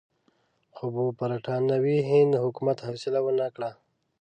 [0.75, 0.85] خو
[1.19, 3.71] برټانوي هند حکومت حوصله ونه کړه.